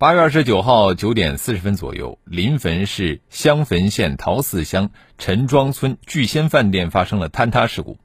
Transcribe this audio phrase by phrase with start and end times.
[0.00, 7.98] 八月二十九号九点四十分左右，临汾市襄汾县陶寺乡陈庄村聚仙饭店发生了坍塌事故，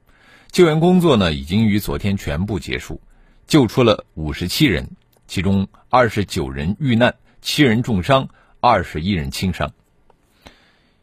[0.52, 3.00] 救援工作呢已经于昨天全部结束，
[3.46, 4.90] 救出了五十七人，
[5.26, 8.28] 其中二十九人遇难，七人重伤，
[8.60, 9.72] 二十一人轻伤。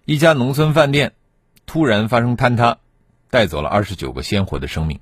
[0.06, 1.14] 一家农村饭店
[1.66, 2.78] 突然发生坍塌，
[3.32, 5.00] 带走了二十九个鲜活的生命，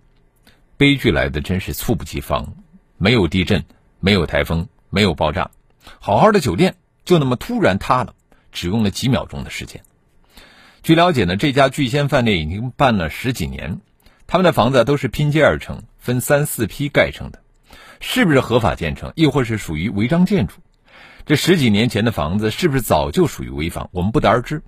[0.78, 2.56] 悲剧来的真是猝不及防，
[2.98, 3.66] 没有地震，
[4.00, 5.52] 没有台风，没有爆炸。
[6.00, 8.14] 好好的酒店就那么突然塌了，
[8.52, 9.82] 只用了几秒钟的时间。
[10.84, 13.82] 据了解呢，这家聚仙饭店已经办了十几年，
[14.28, 17.40] 他们的房子都是拼接而成，分三四批盖成的，
[18.00, 20.56] 是不是合法建成，亦或是属于违章建筑？
[21.26, 23.90] 这十几年前的房子是不是早就属于危房？
[23.92, 24.64] 我们不得而知。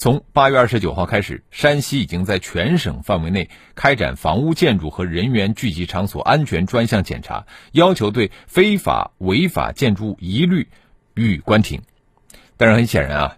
[0.00, 10.70] 从八月二十九号开始，山西已经在全省范围内开展房屋建筑和人员聚集场所安全专项检查，要求对非法违法建筑物一律
[11.12, 11.82] 予以关停。
[12.56, 13.36] 但是很显然啊，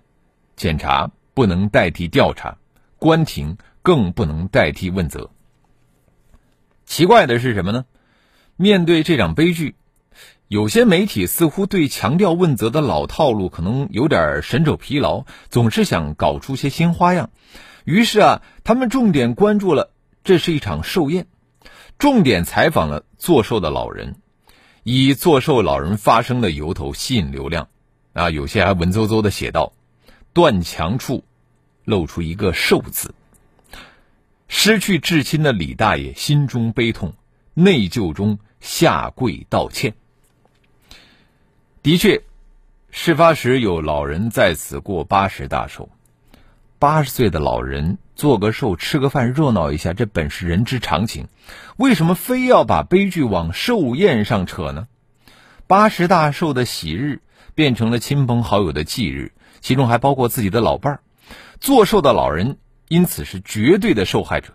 [0.55, 2.57] 检查不能代替调查，
[2.97, 5.31] 关停更不能代替问责。
[6.85, 7.87] 奇怪的是什么呢？
[8.55, 9.75] 面对这场悲剧。
[10.49, 17.31] 有些媒体似乎对强调问责的老套路可能有点神走疲劳，总是想搞出些新花样。
[17.85, 19.91] 于是啊，他们重点关注了
[20.25, 21.27] 这是一场寿宴，
[21.99, 24.17] 重点采访了做寿的老人，
[24.83, 27.69] 以做寿老人发声的由头吸引流量。
[28.13, 29.73] 啊，有些还文绉绉的写道
[30.35, 31.25] ：“断墙处
[31.87, 33.15] 露出一个寿字，
[34.49, 37.15] 失去至亲的李大爷心中悲痛，
[37.55, 39.95] 内疚中下跪道歉。”
[41.83, 42.23] 的确，
[42.93, 45.89] 事发时有老人在此过八十大寿。
[46.79, 51.27] 八十岁的老人做个寿、吃个饭、热闹一下，这本是人之常情。
[51.77, 54.87] 为什么非要把悲剧往寿宴上扯呢？
[55.67, 57.21] 八十大寿的喜日
[57.57, 61.01] 变成了亲朋好友的忌日，其中还包括自己的老伴儿。
[61.59, 64.53] 做寿的老人因此是绝对的受害者。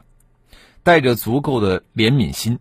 [0.82, 2.60] 带着足够的怜悯心，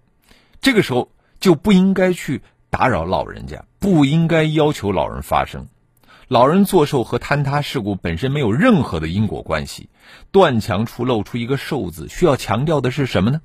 [0.60, 2.42] 这个时候就不应该去。
[2.78, 5.68] 打扰老人家不应该要求老人发声，
[6.28, 9.88] 老人作寿和坍塌事故本身没有任何的因果关系。
[10.30, 13.40] 断墙处露出一个寿字，需要强调的是什么呢？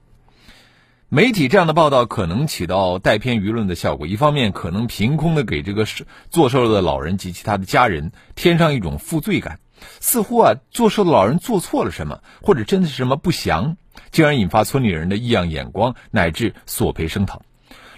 [1.07, 4.05] 媒体这样的报道可能起到带偏舆论的效果。
[4.05, 5.85] 一方面，可能凭空的给这个
[6.29, 9.61] 做寿的老人及其他的家人添上一种负罪感，
[10.01, 13.77] 似乎啊做寿的老人做错了什么，或者真的是什么不祥，
[14.11, 17.41] 进而引发村里人的异样眼光，乃至索赔声讨。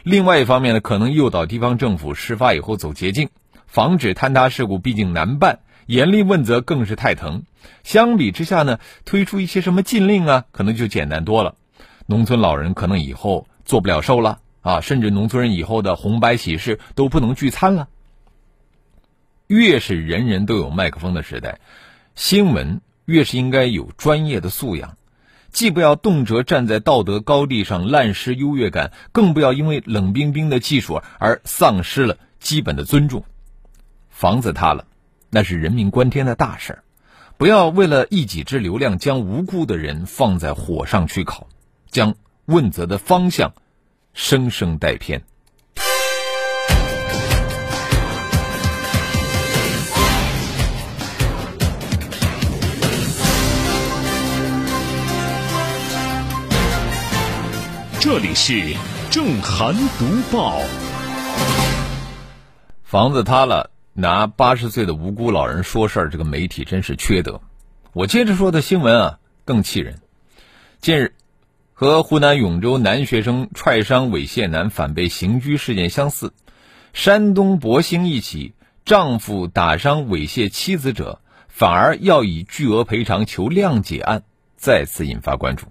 [0.04, 3.30] 另外一方面呢，可能诱导地方政府事发以后走捷径，
[3.68, 7.44] 防止坍塌事故毕竟难办，严厉问责更是太疼。
[7.84, 11.56] 相比之下呢，推出一些什么禁令啊，可能就简单多了。
[12.06, 17.88] 农村老人可能以后做不了寿了啊，甚至农村人以后的红白喜事都不能聚餐了。
[19.48, 21.62] 越是人人都有麦克风的时代，
[22.14, 24.98] 新闻越是应该有专业的素养。
[25.54, 33.24] 既不要动辄站在道德高地上滥施优越感，更不要因为冷冰冰的技术而丧失了基本的尊重。
[34.10, 34.86] 房子塌了，
[35.30, 36.84] 那是人命关天的大事儿，
[37.38, 41.48] 不要为了一己之流量将无辜的人放在火上去烤，
[41.90, 42.16] 将
[42.46, 43.54] 问责的方向
[44.14, 45.24] 生生带偏。
[58.04, 58.76] 这里是
[59.10, 60.60] 正涵读报。
[62.84, 67.40] 房子塌了，拿八十岁的无辜老人说事儿，这个媒体真是缺德。
[67.94, 70.02] 我接着说的新闻啊，更气人。
[70.82, 71.16] 近日，
[71.72, 76.34] 和湖南永州男学生踹伤猥亵男反被刑拘事件相似，
[76.92, 84.24] 山东博兴一起丈夫打伤猥亵妻子者，反而要以巨额赔偿求谅解案，
[84.58, 85.68] 再次引发关注。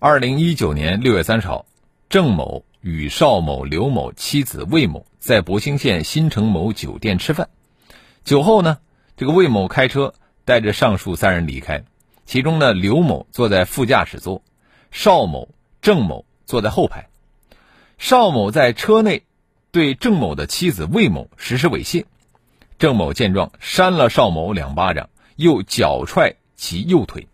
[0.00, 1.66] 二零一九年六月三十号，
[2.08, 7.48] 郑某与邵某、刘某妻子魏某在博兴县新城某酒店吃饭。
[8.22, 8.78] 酒后呢，
[9.16, 10.14] 这个魏某开车
[10.44, 11.82] 带着上述三人离开，
[12.26, 14.40] 其中呢，刘某坐在副驾驶座，
[14.92, 15.48] 邵某、
[15.82, 17.08] 郑某坐在后排。
[17.98, 19.24] 邵某在车内
[19.72, 22.04] 对郑某的妻子魏某实施猥亵，
[22.78, 27.26] 郑某见状，扇了邵某两巴掌，又脚踹其右腿。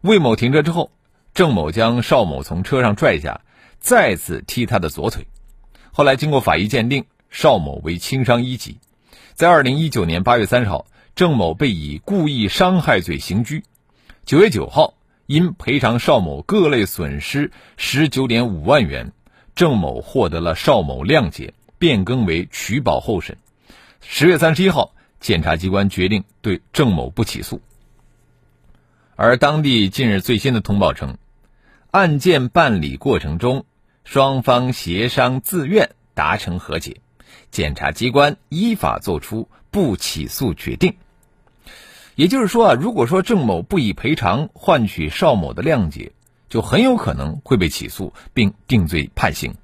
[0.00, 0.90] 魏某停车之后，
[1.34, 3.40] 郑某将邵某从车上拽下，
[3.80, 5.26] 再次踢他的左腿。
[5.90, 8.78] 后来经过法医鉴定，邵某为轻伤一级。
[9.34, 10.86] 在二零一九年八月三十号，
[11.16, 13.64] 郑某被以故意伤害罪刑拘。
[14.24, 14.94] 九月九号，
[15.26, 19.10] 因赔偿邵某各类损失十九点五万元，
[19.56, 23.36] 郑某获得了邵某谅解，变更为取保候审。
[24.00, 27.60] 十月三十一号，检察机关决定对郑某不起诉。
[29.16, 31.16] 而当地近日最新的通报称，
[31.94, 33.66] 案件办理过程中，
[34.02, 36.96] 双方协商自愿达成和解，
[37.52, 40.96] 检察机关依法作出不起诉决定。
[42.16, 46.10] 也就是说啊，如果说郑某不以赔偿换取邵某的谅解，
[46.48, 49.54] 就很有可能会被起诉并定罪判刑。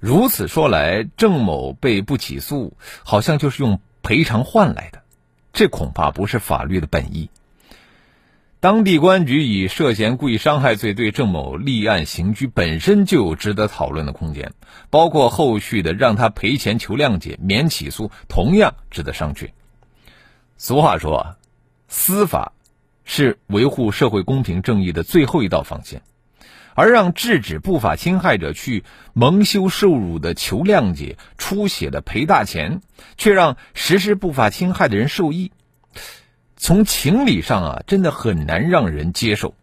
[0.00, 5.04] 如此说来，郑某被不起诉，好像就是用赔偿换来的，
[5.52, 7.30] 这恐怕不是法律的本意。
[8.66, 14.54] 当地公安局以涉嫌故意伤害罪对郑某立案刑拘，本身就有值得讨论的空间，
[14.90, 19.50] 包括后续的让他赔钱求谅解、免起诉，同样值得商榷。
[20.56, 21.36] 俗话说，
[21.86, 22.54] 司法
[23.04, 26.02] 是维护社会公平正义的最后一道防线。
[26.74, 28.82] 而让制止不法侵害者去
[29.14, 32.80] 蒙羞受辱的求谅解、出血的赔大钱，
[33.16, 35.52] 却让实施不法侵害的人受益，
[36.56, 39.54] 从情理上啊，真的很难让人接受。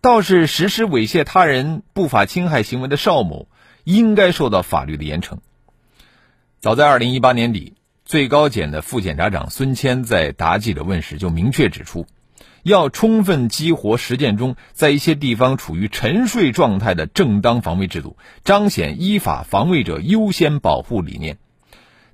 [0.00, 3.48] 倒是实施猥亵他人不法侵害行为的邵某，
[3.84, 5.38] 应该受到法律的严惩。
[6.60, 12.06] 早在二零一八年底，最高检的副检察长孙谦在答记者问时就明确指出。
[12.62, 21.38] 要充分激活实践中在一些地方处于沉睡状态的正当防卫制度，彰显依法防卫者优先保护理念。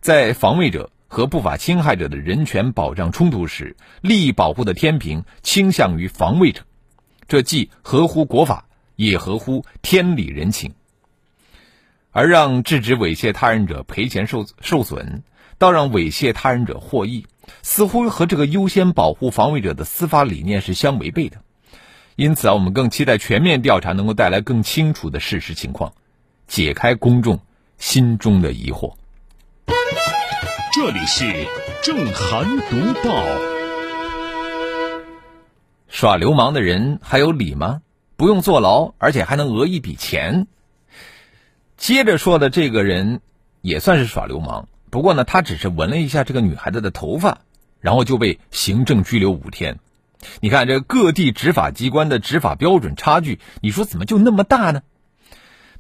[0.01, 6.63] 在防卫者和不法侵害者的人权保障冲突时，利益保护的天平倾向于防卫者，
[7.29, 8.67] 这既合乎国法，
[8.97, 10.73] 也合乎天理人情。
[12.11, 15.23] 而让制止猥亵他人者赔钱受受损，
[15.59, 17.27] 倒让猥亵他人者获益。
[17.63, 21.43] 似乎和这个优先保护防卫者的司法理念是相违背的，
[22.17, 25.93] 因此啊，我们更期待全面调查能够带来更清楚的事实情况，
[26.49, 27.39] 解开公众
[27.79, 28.95] 心中的疑惑。
[30.77, 31.25] 这里是
[31.83, 33.25] 正涵读报。
[35.89, 37.81] 耍流氓的人还有理吗？
[38.19, 40.47] 不用坐牢，而且还能讹一笔钱。
[41.79, 43.23] 接着说的这个人
[43.63, 44.69] 也算是耍流氓。
[44.91, 47.39] 不过呢，他只是闻了一下这个女孩子的头发，
[47.81, 49.79] 然后就被行政拘留五天。
[50.41, 54.83] 你看这各地执法机关的执法标准差距，你说怎么就那么大呢？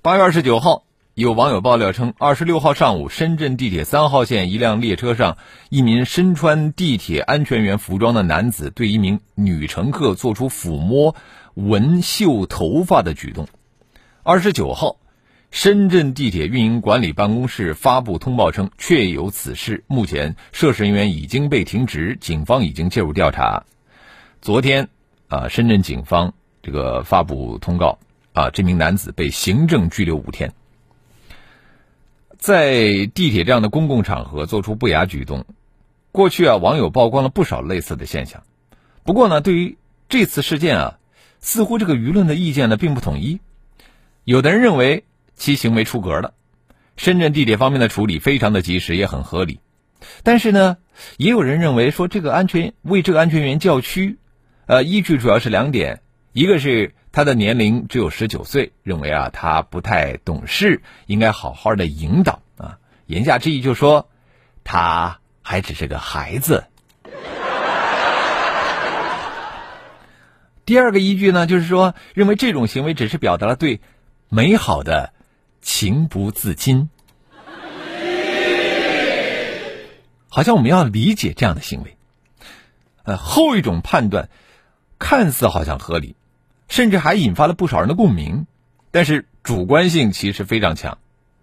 [0.00, 0.85] 八月二十九号，
[1.16, 5.38] 有网友爆料称，二十六号上午，深圳地铁三号线一辆列车上，
[5.70, 11.16] 一名身穿地铁安全员服装的男子对一名女乘客做出抚摸、
[11.54, 13.48] 闻、嗅头发的举动。
[14.24, 14.98] 二十九号。
[15.50, 19.84] 深圳地铁运营管理办公室发布通报称，确有此事。
[19.86, 23.64] 目前涉事人员已经被停职，警方已经介入调查。
[24.42, 24.90] 昨天，
[25.28, 27.98] 啊，深圳警方这个发布通告，
[28.34, 30.52] 啊，这名男子被行政拘留五天。
[32.46, 35.46] 在地铁这样的公共场合做出不雅举动，
[36.12, 38.44] 过去啊，网友曝光了不少类似的现象。
[39.02, 39.78] 不过呢，对于
[40.08, 40.98] 这次事件啊，
[41.40, 43.40] 似乎这个舆论的意见呢并不统一。
[44.22, 45.02] 有的人认为。
[45.38, 46.32] 其行为出格了，
[46.96, 49.60] 深圳地铁方面的处理非常的及时，也很合理。
[50.22, 50.78] 但是呢，
[51.18, 54.16] 也有人认为说这个安全为这个安全员叫屈，
[54.64, 56.00] 呃，依据主要是两点：
[56.32, 62.76] 一个是他的年龄只有十九岁，认为啊他不太懂事，应该好好的引导啊。
[63.06, 64.10] 言下之意就说，
[64.64, 66.66] 他还只是个孩子。
[70.66, 73.80] 第二个依据呢，就是说认为这种行为只是表达了对
[74.28, 75.14] 美好的。
[75.62, 76.90] 情不自禁，
[80.28, 81.96] 好像我们要理解这样的行为。
[83.04, 84.28] 呃，后一种判断
[84.98, 86.14] 看似好像合理，
[86.68, 88.46] 甚至还引发了不少人的共鸣，
[88.90, 90.98] 但是主观性其实非常强。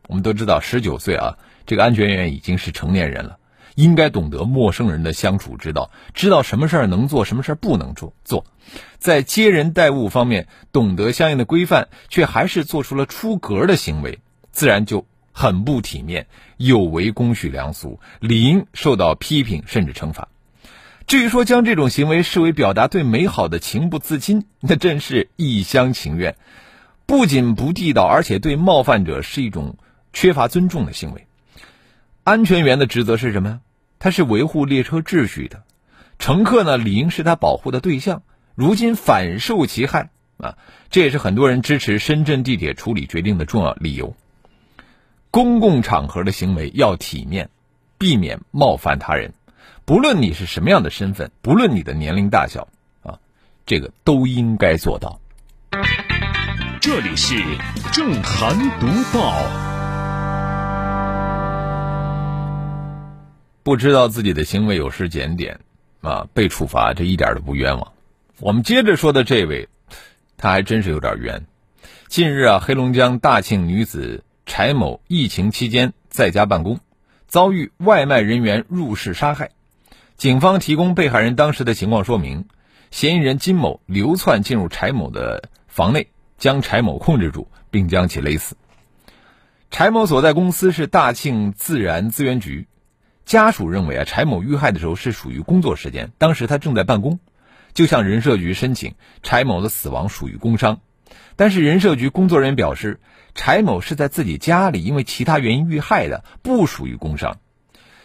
[0.07, 3.37] 我们都知道，十九岁啊，这个安全员已经是成年人了，
[3.75, 8.13] 应该懂得陌生人的相处之道，知道什么事儿能做，什么事儿不能做。
[8.25, 8.45] 做
[8.97, 14.19] 在接人待物方面懂得相应的规范，却还是做出了出格的行为。
[14.51, 16.27] 自然就很不体面，
[16.57, 20.27] 有违公序良俗，理应受到批评甚至惩罚。
[21.05, 26.35] 至于说将这种行为视为表达对美好的情不自禁，那真是一厢情愿，
[27.05, 29.77] 不仅不地道，而且对冒犯者是一种
[30.13, 31.27] 缺乏尊重的行为。
[32.23, 33.59] 安全员的职责是什么？
[33.99, 35.63] 他是维护列车秩序的，
[36.19, 38.23] 乘客呢理应是他保护的对象。
[38.55, 40.57] 如今反受其害啊，
[40.89, 44.15] 这也是很多人支持深圳地铁处理决定的重要理由。
[45.31, 47.49] 公共场合的行为要体面，
[47.97, 49.33] 避免冒犯他人。
[49.85, 52.67] 不论你是什么样的身份，不论你的年龄大小，
[53.01, 53.19] 啊，
[53.65, 55.19] 这个都应该做到。
[56.79, 57.35] 这里是
[57.91, 59.41] 正涵读报。
[63.63, 65.59] 不知道自己的行为有失检点，
[66.01, 67.93] 啊，被处罚这一点都不冤枉。
[68.39, 69.69] 我们接着说的这位，
[70.35, 71.45] 他还真是有点冤。
[72.07, 76.79] 近日啊，黑龙江大庆女子柴某疫情期间在家办公，
[77.33, 79.49] 遭遇外卖人员入室杀害。
[80.17, 82.45] 警方提供被害人当时的情况说明：
[82.91, 88.55] 嫌疑人金某流窜进入柴某的房内，将柴某控制住，并将其勒死。
[89.71, 92.67] 柴某所在公司是大庆自然资源局，
[93.25, 97.19] 家属认为啊，柴某遇害的时候是属于工作时间，当时他正在办公，
[97.73, 100.81] 就向人社局申请柴某的死亡属于工伤。
[101.35, 102.99] 但是人社局工作人员表示，
[103.35, 107.37] 柴某是在自己家里因为其他原因遇害的，不属于工伤。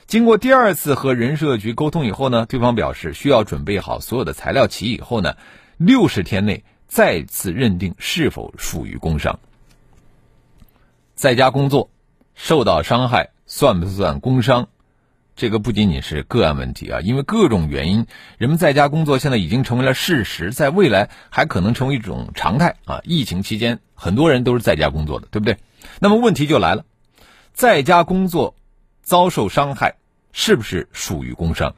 [0.06, 5.36] 经过第二次和人社局沟通以后呢，对方表示需要准备好所有的材料齐以后呢，
[5.76, 9.38] 六十天内再次认定是否属于工伤。
[11.14, 11.90] 在家工作
[12.34, 14.68] 受到伤害算不算工伤？
[15.38, 23.00] 这个不仅仅是个案问题啊，因为各种原因，人们在家工作现在已经成为了事实，在未来还可能成为一种常态啊。
[23.04, 25.56] 疫情期间，很多人都是在家工作的，对不对？
[26.00, 26.84] 那么问题就来了，
[27.54, 28.54] 在家工作。
[29.00, 29.94] 遭受伤害
[30.32, 31.74] 是不是属于工伤？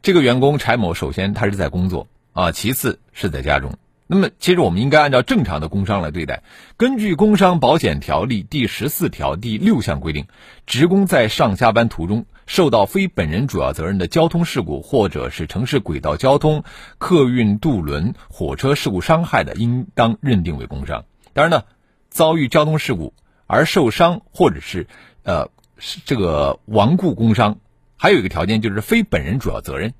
[0.00, 3.76] 这个员工柴某首先他是在工作啊，其次是在家中。
[4.12, 6.42] 那么其实我们应该按照正常的工伤来对待。
[6.76, 10.26] 根据《工伤保险条例》第十四条第六项规定，
[10.66, 16.62] 职工在上下班途中受到非本人主要责任的交通事故，或者是城市轨道交通、
[16.98, 21.06] 客运渡轮、火车事故伤害的，应当认定为工伤。
[21.32, 21.64] 当然呢，
[22.10, 23.14] 遭遇交通事故
[23.46, 24.86] 而受伤，或者是
[25.22, 25.48] 呃。
[25.84, 27.58] 是这个亡故工伤，
[27.96, 29.94] 还有一个条件就是非本人主要责任。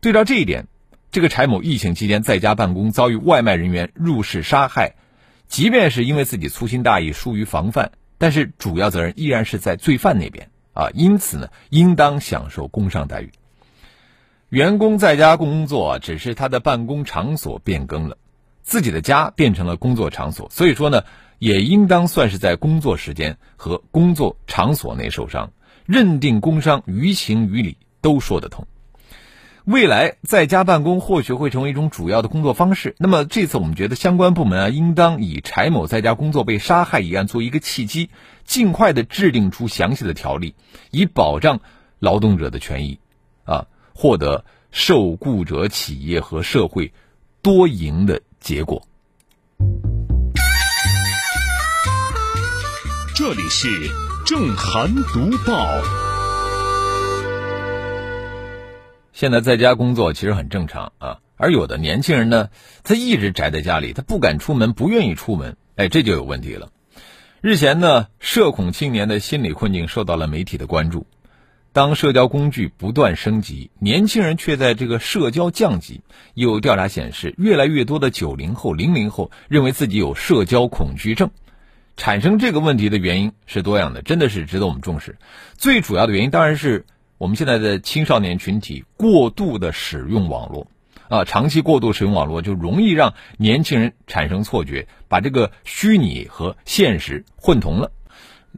[0.00, 0.66] 对照这一点，
[1.14, 4.96] 这个柴某疫情期间在家办公，遭遇外卖人员入室杀害，
[5.46, 10.90] 即便是因为自己粗心大意、疏于防范，但是主要责任依然是在罪犯那边啊。
[10.92, 13.30] 因此呢，应当享受工伤待遇。
[14.48, 18.18] 员工在家工作，只是他的办公场所变更了，
[18.64, 21.04] 自己的家变成了工作场所，所以说呢。
[21.40, 25.52] 也应当算是在工作时间和工作场所内受伤，
[25.84, 28.66] 认定工伤于情于理都说得通。
[29.64, 32.94] 未来在家办公或许会成为一种主要的工作方式。
[32.98, 38.10] 那么这次我们觉得相关部门啊，应当以柴某在家工作被杀害一案作为一个契机，
[38.44, 40.54] 尽快的制定出详细的条例，
[40.90, 41.60] 以保障
[41.98, 42.98] 劳动者的权益，
[43.44, 46.92] 啊，获得受雇者企业和社会
[47.40, 48.86] 多赢的结果。
[53.16, 53.68] 这里是
[54.26, 56.13] 正涵读报。
[59.14, 62.48] 现在在家工作其实很正常啊，而有的年轻人呢，
[62.82, 66.70] 他一直宅在家里，他不敢出门，不愿意出门，哎，这就有问题了。
[67.40, 71.06] 日前呢，社恐青年的心理困境受到了媒体的关注。
[71.72, 76.02] 当社交工具不断升级，年轻人却在这个社交降级。
[76.34, 81.30] 有调查显示，越来越多的九零后、零零后认为自己有社交恐惧症。
[81.96, 85.18] 产生这个问题的原因是多样的，真的是值得我们重视。
[85.56, 86.84] 最主要的原因当然是
[87.24, 90.66] 我们现在的青少年群体过度的使用网络，
[91.08, 97.90] 啊，长期过度使用网络就容易让年轻人产生错觉，把这个虚拟和现实混同了。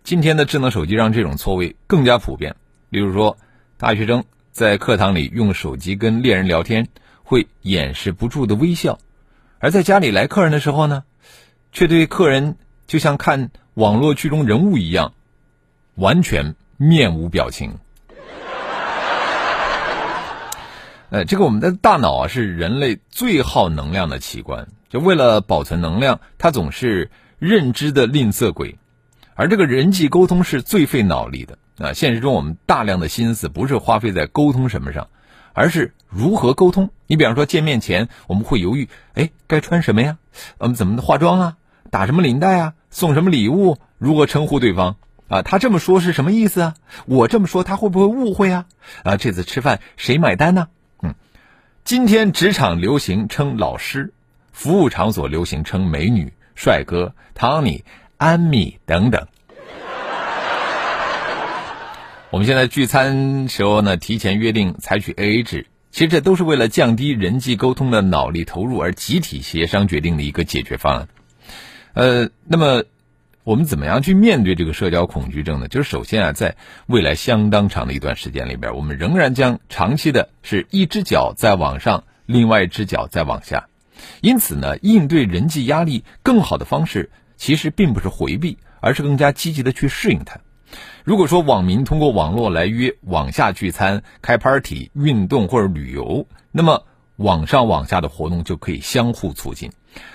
[0.02, 2.56] 今天的智能手机让这种错位更加普遍。
[2.88, 3.38] 例如说，
[3.78, 6.88] 大学生在课堂里用手机跟恋人聊天，
[7.22, 8.98] 会掩饰不住的微笑；
[9.60, 11.04] 而在家里来客人的时候呢，
[11.70, 12.56] 却对客人。
[12.88, 15.12] 就像看网络剧中人物一样，
[15.94, 17.78] 完全面无表情。
[21.10, 28.78] 呃，这个我们的大脑啊是人类最耗能量的器官，就为了保存能量，它总是认知的吝啬鬼。
[29.34, 31.92] 而这个人际沟通是最费脑力的啊！
[31.92, 35.08] 现实中我们大量的心思不是花费在沟通什么上，
[35.52, 36.90] 而是如何沟通。
[37.06, 40.16] 你比方说见面前我们会犹豫，哎，该穿什么呀？
[40.58, 41.56] 嗯，怎么化妆啊？
[41.90, 42.72] 打什么领带啊？
[42.90, 43.76] 送什么礼物？
[43.98, 44.96] 如何称呼对方？
[45.28, 46.74] 啊，他这么说是什么意思啊？
[47.04, 48.64] 我这么说他会不会误会啊？
[49.02, 50.68] 啊，这次吃饭谁买单呢？
[51.86, 54.12] 今天职场流行称老师，
[54.50, 57.84] 服务场所流行称美女、帅哥、Tony、
[58.16, 59.28] 安米等等。
[62.30, 71.08] 我们现在聚餐时候呢，提前约定采取 AA 制，其实这都是为了降低人际沟通的脑力投入而集体协商决定的一个解决方案。
[71.94, 72.82] 呃，那么
[73.46, 75.68] 我们怎么样去面对这个社交恐惧症呢？
[75.68, 83.68] 就是首先啊，在未来相当长的一段时间里边，我们仍然将长期的是一只脚在往上，另外一只脚在往下。
[84.20, 90.40] 因此呢，应对人际压力更好的方式，其实并不是回避，而是更加积极的去适应它。
[91.04, 96.82] 如果说网民通过网络来约网下聚餐、开 party、运动或者旅游，那么
[97.14, 99.70] 网上网下的活动就可以相互促进。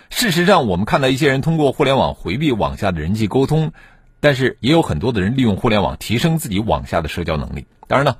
[0.09, 3.71] 事实上，我们看到一些人通过互联网回避网下的人际沟通，
[4.19, 7.67] 但是也有很多的人利用互联网提升自己网下的社交能力。
[7.87, 8.17] 当然呢，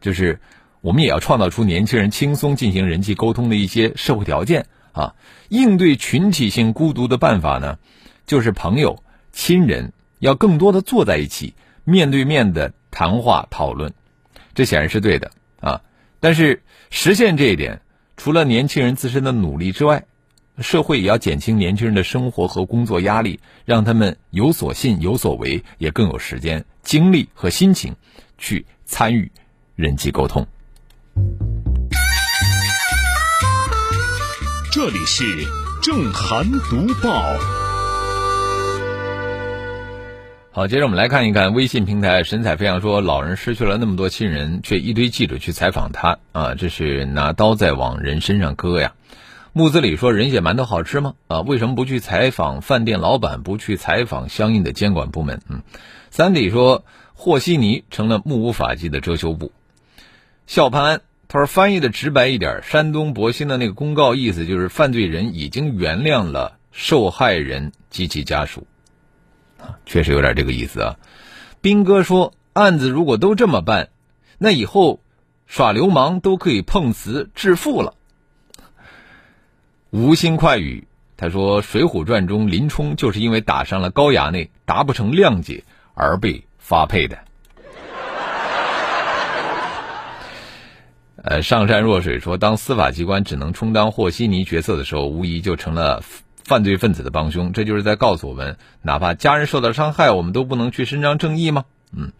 [0.00, 0.40] 就是
[0.80, 5.14] 我们也要创造出年轻人轻松进行人际沟通的一些社会条件啊。
[5.48, 7.78] 应对群体性孤独的办法呢，
[8.26, 9.02] 就是朋友、
[9.32, 11.54] 亲人要更多的坐在一起。
[11.86, 13.92] 面对面的谈话讨论，
[14.54, 15.82] 这显然是对的啊。
[16.18, 17.82] 但是实现这一点，
[18.16, 20.06] 除了年轻人自身的努力之外，
[20.60, 27.96] 社会也要减轻年轻人的生活和工作压力，让他们有所信有所为，也更有时间、精力和心情
[28.38, 29.30] 去参与
[29.74, 30.46] 人际沟通。
[34.70, 35.24] 这里是
[35.82, 37.36] 正涵读报。
[40.52, 48.92] 好，接着我们来看一看微信平台，神采飞扬说，老人失去了那么多亲人，却一堆记者去采访他啊，这是拿刀在往人身上割呀。
[49.56, 51.14] 木子李说，人血馒头好吃吗？
[51.28, 55.40] 啊，为什么不去采访饭店老板，不去采访相应的监管部门？
[55.48, 55.62] 嗯，
[56.10, 59.52] 三弟说，和稀泥成了目无法纪的遮羞布。
[60.48, 68.66] 笑潘安他说，翻译的直白一点，山东博兴的那个公告意思就是犯罪人已经原谅了受害人及其家属。
[69.86, 70.96] 确实有点这个意思啊，
[71.60, 73.90] 兵哥说案子如果都这么办，
[74.36, 74.98] 那以后
[75.46, 77.94] 耍流氓都可以碰瓷致富了。
[79.94, 85.62] 无心快语，他说《水浒传》中林冲就是因为打伤了高衙内，达不成谅解
[85.94, 87.16] 而被发配的。
[91.22, 96.02] 呃，上善若水说，当司法机关只能充当和稀泥角色的时候，无疑就成了。
[96.42, 101.64] 犯罪分子的帮凶，这就是在告诉我们，哪怕家人受到伤害，我们都不能去伸张正义吗？
[101.96, 102.12] 嗯，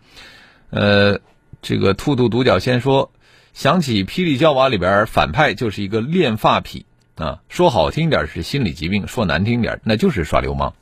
[0.71, 1.21] 呃，
[1.61, 3.11] 这个兔兔独角仙说，
[3.53, 10.75] 想起《霹雳娇娃》里边反派就是一个恋发癖啊，说好听点是心理疾病，说难听点那就是耍流氓。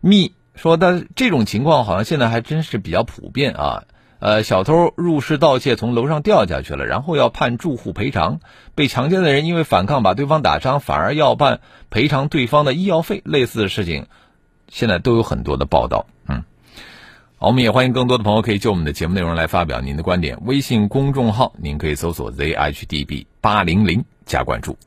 [0.00, 3.84] 密说，但这种情况好像现在还真是比较普遍啊。
[4.20, 8.40] 呃，小偷入室盗窃，从楼上掉下去了，然后要判住户赔偿。
[8.74, 13.20] 被强奸的人因为反抗把对方打伤，反而要办赔偿对方的医药费。
[13.26, 14.06] 类似的事情，
[14.68, 16.06] 现在都有很多的报道。
[16.26, 16.42] 嗯，
[17.36, 20.38] 好，我们也欢迎更多的朋友可以就我们的节目内容来发表您的观点。
[20.46, 24.78] 微信公众号您可以搜索 zhdb 八零零加关注。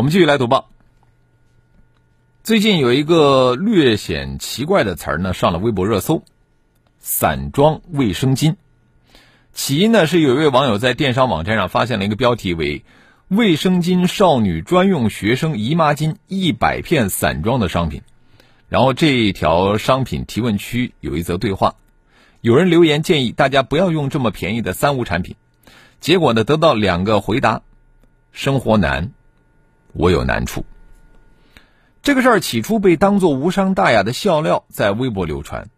[0.00, 0.70] 我们继续来读报。
[2.42, 6.22] 最近有一个略显奇怪的词儿呢，上了微博热搜。
[7.00, 8.56] 散装卫生巾，
[9.52, 12.82] 起因呢是有一位网友在电商网站上发现了一个标题为
[13.28, 18.00] “卫生巾少女专用学生姨妈巾一百片散装”的商品，
[18.70, 21.74] 然后这一条商品提问区有一则对话，
[22.40, 25.36] 有人留言建议大家不要用这么便宜的三无产品，
[26.00, 27.60] 结果呢得到两个回答：
[28.32, 29.12] 生活难，
[29.92, 30.64] 我有难处。
[32.02, 35.68] 这个事儿起初被当作无伤大雅的笑料在微博流传。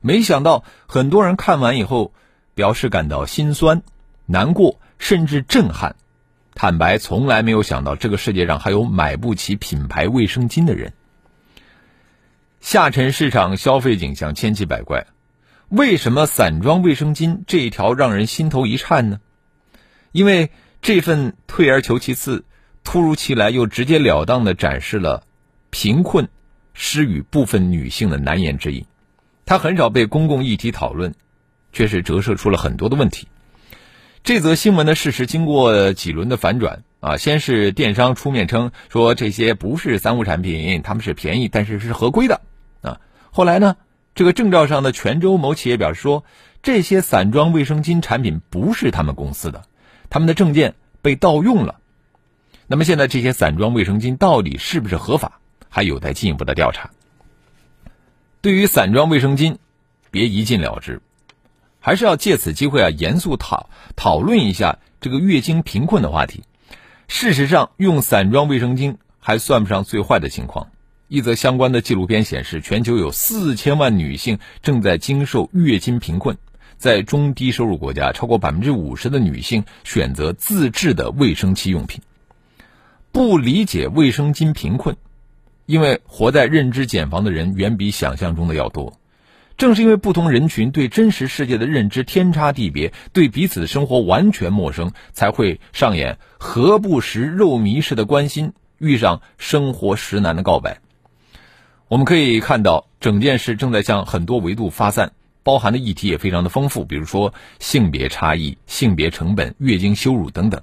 [0.00, 2.12] 没想到，很多人看完以后
[2.54, 3.82] 表示感到心酸、
[4.26, 5.94] 难过，甚至震撼。
[6.54, 10.92] 坦白，从来没有想到这个世界上还有买不起品牌卫生巾的人。
[12.60, 15.06] 下沉市场消费景象千奇百怪，
[15.68, 19.20] 为什么散装卫生巾这一条让人心头一颤呢？
[20.10, 20.50] 因为
[20.82, 22.44] 这份退而求其次、
[22.84, 25.22] 突如其来又直截了当的展示了
[25.70, 26.28] 贫困
[26.74, 28.86] 施予部分女性的难言之隐。
[29.44, 31.14] 它很少被公共议题讨论，
[31.72, 33.28] 却是折射出了很多的问题。
[34.24, 42.40] 这则新闻的事实经过几轮的反转啊，先是电商出面称说这些不是三无产品，他们是便宜，但是是合规的
[42.82, 43.00] 啊。
[43.32, 43.76] 后来呢，
[44.14, 46.24] 这个证照上的泉州某企业表示说，
[46.62, 49.64] 这些散装卫生巾产品不是他们公司的，
[50.08, 51.80] 他们的证件被盗用了。
[52.72, 56.88] 那么现在这些散装卫生巾到底是不是合法，还有待进一步的调查。
[58.40, 59.56] 对于散装卫生巾，
[60.10, 61.02] 别一禁了之，
[61.80, 66.44] 还是要借此机会啊，严肃讨讨论一下这个月经贫困的话题。
[67.08, 70.68] 事实上，用散装卫生巾还算不上最坏的情况。
[71.08, 76.38] 一则相关的纪录片显示，全球有四千万女性正在经受月经贫困，
[76.78, 82.00] 在中低收入国家，超过百分之五十的女性选择自制的卫生期用品。
[83.12, 84.96] 不理解卫生巾贫困，
[85.66, 88.98] 因为活在认知茧房的人远比想象中的要多。
[89.58, 100.80] 正是因为不同人群对真实世界的认知天差地别，对彼此的生活完全陌生，才会上演何不食肉糜式的关心，遇上生活实难的告白。
[101.88, 110.62] 我们可以看到，整件事正在向很多维度发散，包含的议题也非常的丰富，比如说性别差异、性别成本、月经羞辱等等。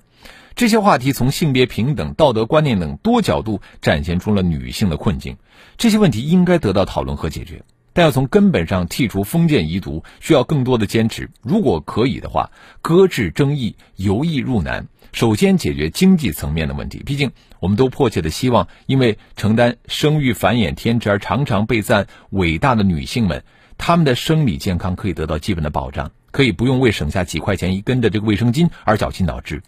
[0.59, 5.37] 这些话题从性别平等、道德观念等多角度展现出了女性的困境。
[5.77, 7.63] 这些问题应该得到讨论和解决。
[7.93, 11.29] 但要从根本上剔除封建遗毒，需要更多的坚持。
[11.41, 14.89] 如果可以的话，搁置争议，由易入难。
[15.13, 17.01] 首先解决经济层面的问题。
[17.05, 23.45] 毕竟，我们都迫切的希望，因为承担生育繁衍天职而常常被赞伟大的女性们，
[23.77, 29.63] 她们的生理健康可以得到基本的保障，可以不用为省下几块钱一根的这个卫生巾而绞尽脑汁。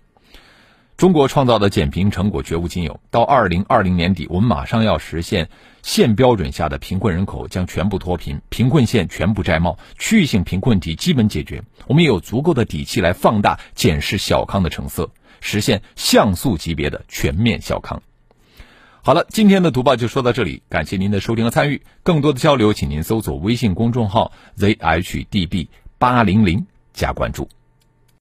[1.01, 2.99] 中国创造的减贫成果绝无仅有。
[3.09, 5.49] 到二零二零年底，我们马上要实现
[5.81, 11.63] 县标准下的贫困人口将全部脱贫，贫困县全部摘帽，区域性贫困题基本解决。
[11.87, 15.09] 我们也有足够的底气来放大检视小康的成色，
[15.39, 18.03] 实现像素级别的全面小康。
[19.01, 21.81] 好了，今天的读报就说到这里，感谢您的收听和参与。
[22.03, 27.49] 更多的交流，请您搜索微信公众号 zhdb 八零零加关注。